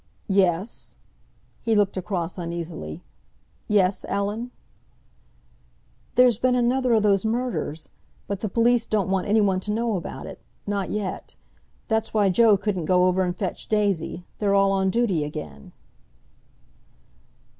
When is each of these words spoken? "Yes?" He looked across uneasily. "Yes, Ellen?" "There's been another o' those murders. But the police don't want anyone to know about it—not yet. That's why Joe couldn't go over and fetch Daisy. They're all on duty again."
"Yes?" 0.33 0.97
He 1.59 1.75
looked 1.75 1.95
across 1.95 2.39
uneasily. 2.39 3.03
"Yes, 3.67 4.03
Ellen?" 4.09 4.49
"There's 6.15 6.39
been 6.39 6.55
another 6.55 6.95
o' 6.95 6.99
those 6.99 7.23
murders. 7.23 7.91
But 8.25 8.39
the 8.39 8.49
police 8.49 8.87
don't 8.87 9.11
want 9.11 9.27
anyone 9.27 9.59
to 9.59 9.71
know 9.71 9.95
about 9.95 10.25
it—not 10.25 10.89
yet. 10.89 11.35
That's 11.87 12.15
why 12.15 12.29
Joe 12.29 12.57
couldn't 12.57 12.85
go 12.85 13.05
over 13.05 13.21
and 13.23 13.35
fetch 13.37 13.67
Daisy. 13.67 14.25
They're 14.39 14.55
all 14.55 14.71
on 14.71 14.89
duty 14.89 15.23
again." 15.23 15.71